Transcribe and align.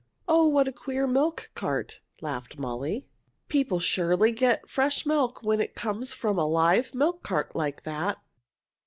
"Oh, 0.27 0.47
what 0.47 0.67
a 0.67 0.71
queer 0.71 1.05
milk 1.05 1.51
cart!" 1.53 2.01
laughed 2.21 2.57
Molly. 2.57 3.05
"People 3.49 3.79
surely 3.79 4.31
get 4.31 4.67
fresh 4.67 5.05
milk 5.05 5.43
when 5.43 5.61
it 5.61 5.75
comes 5.75 6.11
from 6.11 6.39
a 6.39 6.47
live 6.47 6.95
milk 6.95 7.21
cart 7.21 7.55
like 7.55 7.83
that." 7.83 8.17